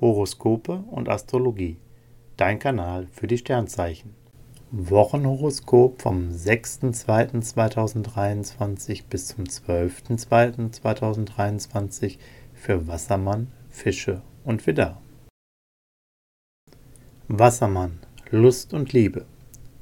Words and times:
Horoskope 0.00 0.84
und 0.90 1.08
Astrologie. 1.08 1.78
Dein 2.36 2.60
Kanal 2.60 3.08
für 3.12 3.26
die 3.26 3.38
Sternzeichen. 3.38 4.14
Wochenhoroskop 4.70 6.02
vom 6.02 6.28
6.2.2023 6.30 9.04
bis 9.08 9.28
zum 9.28 9.44
12.2.2023 9.44 12.18
für 12.52 12.86
Wassermann, 12.86 13.50
Fische 13.70 14.20
und 14.44 14.66
Widder. 14.66 15.00
Wassermann, 17.26 17.98
Lust 18.30 18.74
und 18.74 18.92
Liebe. 18.92 19.24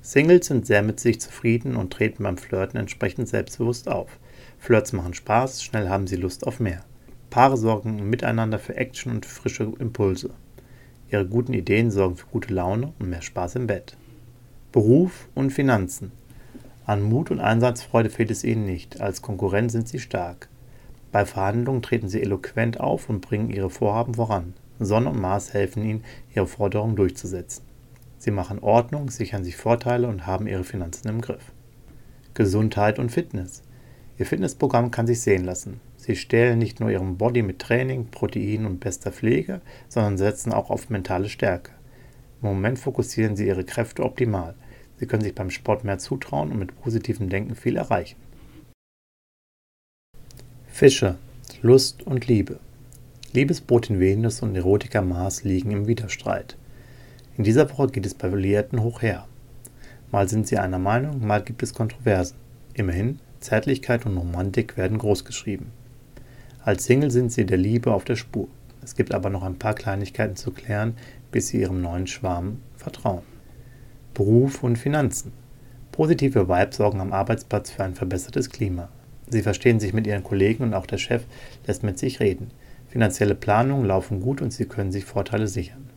Singles 0.01 0.47
sind 0.47 0.67
sehr 0.67 0.83
mit 0.83 1.01
sich 1.01 1.21
zufrieden 1.21 1.75
und 1.77 1.93
treten 1.93 2.23
beim 2.23 2.39
Flirten 2.39 2.79
entsprechend 2.79 3.29
selbstbewusst 3.29 3.89
auf. 3.89 4.21
Flirts 4.59 4.93
machen 4.93 5.15
Spaß, 5.15 5.63
schnell 5.63 5.89
haben 5.89 6.07
sie 6.07 6.17
Lust 6.17 6.47
auf 6.47 6.61
mehr. 6.61 6.85
Paare 7.37 7.59
sorgen 7.59 8.09
miteinander 8.09 8.59
für 8.59 8.79
Action 8.79 9.13
und 9.13 9.27
frische 9.27 9.71
Impulse. 9.79 10.31
Ihre 11.11 11.27
guten 11.27 11.53
Ideen 11.53 11.91
sorgen 11.91 12.17
für 12.17 12.29
gute 12.29 12.55
Laune 12.55 12.95
und 12.99 13.11
mehr 13.11 13.21
Spaß 13.21 13.57
im 13.57 13.67
Bett. 13.67 13.99
Beruf 14.73 15.29
und 15.35 15.51
Finanzen. 15.51 16.13
An 16.87 17.03
Mut 17.03 17.31
und 17.31 17.41
Einsatzfreude 17.41 18.09
fehlt 18.09 18.31
es 18.31 18.43
ihnen 18.43 18.65
nicht, 18.65 19.03
als 19.03 19.21
Konkurrent 19.21 19.71
sind 19.71 19.87
sie 19.87 19.99
stark. 19.99 20.49
Bei 21.13 21.27
Verhandlungen 21.27 21.83
treten 21.83 22.09
sie 22.09 22.23
eloquent 22.23 22.81
auf 22.81 23.11
und 23.11 23.21
bringen 23.21 23.51
ihre 23.51 23.69
Vorhaben 23.69 24.15
voran. 24.15 24.55
Sonne 24.79 25.11
und 25.11 25.21
Mars 25.21 25.53
helfen 25.53 25.85
ihnen, 25.85 26.05
ihre 26.35 26.47
Forderungen 26.47 26.97
durchzusetzen. 26.97 27.67
Sie 28.17 28.31
machen 28.31 28.61
Ordnung, 28.61 29.11
sichern 29.11 29.45
sich 29.45 29.59
Vorteile 29.59 30.09
und 30.09 30.27
haben 30.27 30.47
ihre 30.47 30.65
Finanzen 30.65 31.09
im 31.09 31.21
Griff. 31.21 31.53
Gesundheit 32.33 32.99
und 32.99 33.13
Fitness. 33.13 33.63
Ihr 34.17 34.25
Fitnessprogramm 34.25 34.91
kann 34.91 35.07
sich 35.07 35.21
sehen 35.21 35.45
lassen. 35.45 35.83
Sie 36.07 36.15
stellen 36.15 36.61
nicht 36.61 36.79
nur 36.79 36.89
ihren 36.89 37.17
Body 37.17 37.43
mit 37.43 37.59
Training, 37.59 38.07
Protein 38.13 38.65
und 38.65 38.79
bester 38.79 39.11
Pflege, 39.11 39.61
sondern 39.89 40.17
setzen 40.17 40.53
auch 40.53 40.71
auf 40.71 40.89
mentale 40.89 41.29
Stärke. 41.29 41.73
Im 42.41 42.49
Moment 42.49 42.79
fokussieren 42.79 43.35
sie 43.35 43.49
ihre 43.49 43.65
Kräfte 43.65 44.05
optimal. 44.05 44.55
Sie 45.01 45.07
können 45.07 45.25
sich 45.25 45.35
beim 45.35 45.51
Sport 45.51 45.83
mehr 45.83 45.99
zutrauen 45.99 46.53
und 46.53 46.61
mit 46.61 46.81
positivem 46.81 47.29
Denken 47.29 47.57
viel 47.57 47.77
erreichen. 47.77 48.15
Fische, 50.69 51.17
Lust 51.61 52.07
und 52.07 52.29
Liebe. 52.29 52.61
Liebesbotin 53.33 53.99
Venus 53.99 54.43
und 54.43 54.55
Erotiker 54.55 55.03
Mars 55.03 55.43
liegen 55.43 55.73
im 55.73 55.89
Widerstreit. 55.89 56.57
In 57.37 57.43
dieser 57.43 57.69
Woche 57.69 57.89
geht 57.89 58.07
es 58.07 58.15
bei 58.15 58.29
Liierten 58.29 58.81
hoch 58.81 59.03
her. 59.03 59.27
Mal 60.13 60.29
sind 60.29 60.47
sie 60.47 60.59
einer 60.59 60.79
Meinung, 60.79 61.27
mal 61.27 61.43
gibt 61.43 61.65
es 61.65 61.75
Kontroversen. 61.75 62.37
Immerhin, 62.75 63.19
Zärtlichkeit 63.41 64.07
und 64.07 64.17
Romantik 64.17 64.77
werden 64.77 64.99
großgeschrieben. 64.99 65.73
Als 66.67 66.85
Single 66.85 67.13
sind 67.13 67.31
sie 67.31 67.47
der 67.47 67.59
Liebe 67.59 67.95
auf 67.95 68.03
der 68.03 68.17
Spur. 68.17 68.49
Es 68.83 68.97
gibt 68.97 69.15
aber 69.15 69.31
noch 69.31 69.45
ein 69.45 69.57
paar 69.57 69.75
Kleinigkeiten 69.75 70.35
zu 70.35 70.51
klären, 70.51 70.97
bis 71.31 71.47
sie 71.47 71.61
ihrem 71.61 71.81
neuen 71.81 72.09
Schwarm 72.09 72.59
vertrauen. 72.75 73.23
Beruf 74.15 74.65
und 74.65 74.77
Finanzen. 74.77 75.31
Positive 75.93 76.49
Vibes 76.49 76.79
sorgen 76.79 77.01
am 77.01 77.13
Arbeitsplatz 77.13 77.71
für 77.71 77.85
ein 77.85 77.95
verbessertes 77.95 78.51
Klima. 78.51 78.89
Sie 79.29 79.43
verstehen 79.43 79.79
sich 79.79 79.93
mit 79.93 80.09
ihren 80.09 80.25
Kollegen 80.25 80.65
und 80.65 80.75
auch 80.75 80.87
der 80.87 80.99
Chef 80.99 81.23
lässt 81.69 81.85
mit 81.85 82.01
sich 82.01 82.19
reden. 82.19 82.51
Finanzielle 82.89 83.37
Planungen 83.37 83.87
laufen 83.87 84.21
gut 84.21 84.43
und 84.43 84.53
sie 84.53 84.65
können 84.65 84.91
sich 84.91 85.05
Vorteile 85.05 85.47
sichern. 85.47 85.89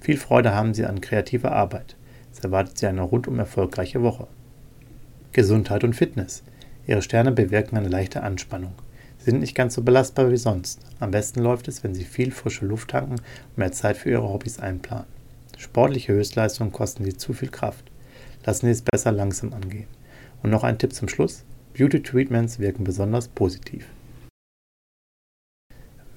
Viel 0.00 0.16
Freude 0.16 0.54
haben 0.54 0.72
sie 0.72 0.86
an 0.86 1.02
kreativer 1.02 1.52
Arbeit. 1.52 1.94
Es 2.32 2.38
erwartet 2.38 2.78
sie 2.78 2.86
eine 2.86 3.02
rundum 3.02 3.38
erfolgreiche 3.38 4.00
Woche. 4.00 4.28
Gesundheit 5.32 5.84
und 5.84 5.92
Fitness. 5.92 6.42
Ihre 6.86 7.02
Sterne 7.02 7.32
bewirken 7.32 7.76
eine 7.76 7.88
leichte 7.88 8.22
Anspannung. 8.22 8.72
Sind 9.26 9.40
nicht 9.40 9.56
ganz 9.56 9.74
so 9.74 9.82
belastbar 9.82 10.30
wie 10.30 10.36
sonst. 10.36 10.78
Am 11.00 11.10
besten 11.10 11.40
läuft 11.40 11.66
es, 11.66 11.82
wenn 11.82 11.96
Sie 11.96 12.04
viel 12.04 12.30
frische 12.30 12.64
Luft 12.64 12.90
tanken 12.90 13.14
und 13.16 13.58
mehr 13.58 13.72
Zeit 13.72 13.96
für 13.96 14.10
Ihre 14.10 14.28
Hobbys 14.28 14.60
einplanen. 14.60 15.08
Sportliche 15.58 16.12
Höchstleistungen 16.12 16.72
kosten 16.72 17.04
Sie 17.04 17.16
zu 17.16 17.32
viel 17.32 17.48
Kraft. 17.48 17.90
Lassen 18.44 18.66
Sie 18.66 18.70
es 18.70 18.82
besser 18.82 19.10
langsam 19.10 19.52
angehen. 19.52 19.88
Und 20.44 20.50
noch 20.50 20.62
ein 20.62 20.78
Tipp 20.78 20.92
zum 20.92 21.08
Schluss. 21.08 21.42
Beauty 21.74 22.04
Treatments 22.04 22.60
wirken 22.60 22.84
besonders 22.84 23.26
positiv. 23.26 23.88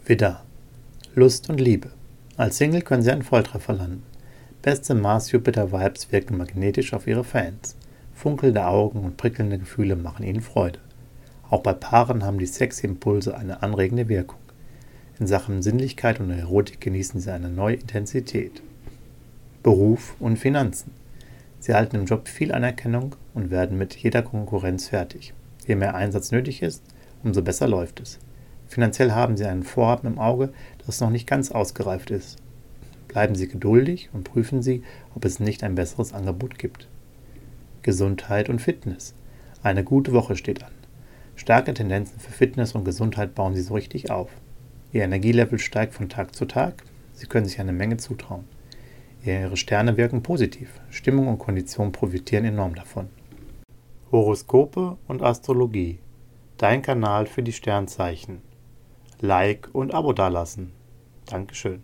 Widder. 0.06 0.44
Lust 1.16 1.50
und 1.50 1.59
Liebe. 1.59 1.90
Als 2.38 2.59
Single 2.59 2.84
können 2.84 3.02
Sie 3.02 3.12
einen 3.12 3.24
Volltreffer 3.24 3.74
landen. 3.74 4.03
Beste 4.62 4.94
Mars-Jupiter-Vibes 4.94 6.12
wirken 6.12 6.38
magnetisch 6.38 6.94
auf 6.94 7.08
Ihre 7.08 7.24
Fans. 7.24 7.75
Funkelnde 8.14 8.68
Augen 8.68 9.03
und 9.03 9.18
prickelnde 9.18 9.58
Gefühle 9.58 9.96
machen 9.96 10.24
Ihnen 10.24 10.42
Freude. 10.42 10.78
Auch 11.50 11.62
bei 11.62 11.74
Paaren 11.74 12.24
haben 12.24 12.38
die 12.38 12.46
Seximpulse 12.46 13.36
eine 13.36 13.64
anregende 13.64 14.08
Wirkung. 14.08 14.40
In 15.20 15.28
Sachen 15.28 15.62
Sinnlichkeit 15.62 16.20
und 16.20 16.30
Erotik 16.30 16.80
genießen 16.80 17.20
sie 17.20 17.34
eine 17.34 17.50
neue 17.50 17.76
Intensität. 17.76 18.62
Beruf 19.64 20.16
und 20.20 20.38
Finanzen. 20.38 20.92
Sie 21.60 21.72
erhalten 21.72 21.98
im 21.98 22.06
Job 22.06 22.28
viel 22.28 22.54
Anerkennung 22.54 23.16
und 23.34 23.52
werden 23.52 23.78
mit 23.78 23.96
jeder 23.96 24.22
Konkurrenz 24.22 24.88
fertig. 24.88 25.34
Je 25.68 25.76
mehr 25.76 25.96
Einsatz 25.96 26.32
nötig 26.32 26.62
ist, 26.62 26.84
umso 27.24 27.42
besser 27.42 27.68
läuft 27.68 28.00
es. 28.00 28.20
Finanziell 28.68 29.12
haben 29.12 29.36
Sie 29.36 29.46
einen 29.46 29.64
Vorhaben 29.64 30.08
im 30.08 30.20
Auge, 30.20 30.54
das 30.86 31.02
noch 31.02 31.10
nicht 31.10 31.28
ganz 31.28 31.52
ausgereift 31.52 32.12
ist. 32.12 32.38
Bleiben 33.08 33.36
Sie 33.36 33.48
geduldig 33.48 34.10
und 34.14 34.24
prüfen 34.24 34.62
Sie, 34.62 34.84
ob 35.16 35.26
es 35.26 35.40
nicht 35.40 35.64
ein 35.64 35.76
besseres 35.76 36.14
Angebot 36.14 36.60
gibt. 36.60 36.88
Gesundheit 37.81 38.50
und 38.50 38.62
Fitness. 38.62 39.16
Eine 39.64 39.84
gute 39.84 40.14
Woche 40.14 40.36
steht 40.36 40.64
an. 40.64 40.78
Starke 41.39 41.73
Tendenzen 41.73 42.19
für 42.19 42.33
Fitness 42.33 42.75
und 42.75 42.83
Gesundheit 42.83 43.33
bauen 43.33 43.55
sie 43.55 43.61
so 43.61 43.73
richtig 43.73 44.11
auf. 44.11 44.29
Ihr 44.91 45.03
Energielevel 45.03 45.57
steigt 45.57 45.94
von 45.94 46.09
Tag 46.09 46.35
zu 46.35 46.44
Tag. 46.44 46.83
Sie 47.13 47.27
können 47.27 47.45
sich 47.45 47.61
eine 47.61 47.72
Menge 47.72 47.95
zutrauen. 47.95 48.44
Ihre 49.23 49.55
Sterne 49.55 49.95
wirken 49.95 50.22
positiv. 50.22 50.81
Stimmung 50.89 51.29
und 51.29 51.38
Kondition 51.38 51.94
profitieren 51.94 52.44
enorm 52.44 52.75
davon. 52.75 53.07
Horoskope 54.11 54.97
und 55.07 55.23
Astrologie. 55.23 56.00
Dein 56.57 56.81
Kanal 56.81 57.25
für 57.25 57.41
die 57.41 57.53
Sternzeichen. 57.53 58.41
Like 59.21 59.69
und 59.71 59.94
Abo 59.94 60.11
dalassen. 60.11 60.73
Dankeschön. 61.25 61.83